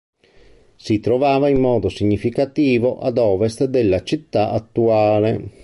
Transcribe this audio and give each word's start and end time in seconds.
Si 0.77 0.99
trovava 0.99 1.47
in 1.49 1.59
modo 1.59 1.87
significativo 1.87 2.97
ad 2.99 3.19
ovest 3.19 3.65
della 3.65 4.01
città 4.01 4.49
attuale. 4.49 5.49